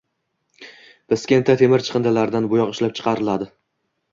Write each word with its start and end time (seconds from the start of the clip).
Piskentda 1.13 1.55
temir 1.63 1.85
chiqindilardan 1.89 2.51
bo‘yoq 2.55 2.75
ishlab 2.77 2.97
chiqariladi 3.01 3.53